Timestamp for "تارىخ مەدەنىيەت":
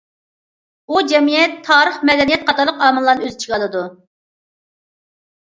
1.67-2.47